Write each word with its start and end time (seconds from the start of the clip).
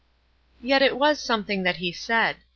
"Yet 0.63 0.81
it 0.81 0.97
was 0.97 1.19
something 1.19 1.61
that 1.61 1.75
he 1.77 1.91
said. 1.91 2.37